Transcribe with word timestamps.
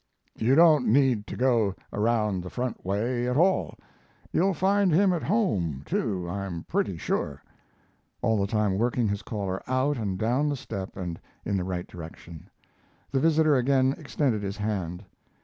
You 0.35 0.55
don't 0.55 0.87
need 0.87 1.27
to 1.27 1.35
go 1.35 1.75
around 1.93 2.41
the 2.41 2.49
front 2.49 2.83
way 2.83 3.27
at 3.29 3.37
all. 3.37 3.77
You'll 4.31 4.55
find 4.55 4.91
him 4.91 5.13
at 5.13 5.21
home, 5.21 5.83
too, 5.85 6.27
I'm 6.27 6.63
pretty 6.63 6.97
sure"; 6.97 7.39
all 8.23 8.41
the 8.41 8.47
time 8.47 8.79
working 8.79 9.07
his 9.07 9.21
caller 9.21 9.61
out 9.67 9.97
and 9.99 10.17
down 10.17 10.49
the 10.49 10.55
step 10.55 10.97
and 10.97 11.19
in 11.45 11.55
the 11.55 11.63
right 11.63 11.85
direction. 11.87 12.49
The 13.11 13.19
visitor 13.19 13.55
again 13.55 13.93
extended 13.95 14.41
his 14.41 14.57
hand. 14.57 15.05